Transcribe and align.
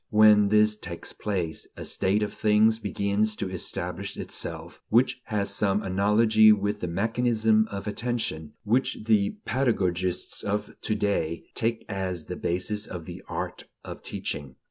When 0.09 0.49
this 0.49 0.75
takes 0.75 1.13
place, 1.13 1.67
a 1.77 1.85
state 1.85 2.23
of 2.23 2.33
things 2.33 2.79
begins 2.79 3.35
to 3.35 3.47
establish 3.51 4.17
itself 4.17 4.81
which 4.89 5.21
has 5.25 5.51
some 5.51 5.83
analogy 5.83 6.51
with 6.51 6.79
that 6.79 6.87
mechanism 6.89 7.67
of 7.69 7.85
attention 7.85 8.53
which 8.63 8.97
the 9.05 9.37
pedagogists 9.45 10.41
of 10.41 10.73
to 10.81 10.95
day 10.95 11.43
take 11.53 11.85
as 11.87 12.25
the 12.25 12.35
basis 12.35 12.87
of 12.87 13.05
the 13.05 13.21
art 13.29 13.65
of 13.85 14.01
teaching. 14.01 14.55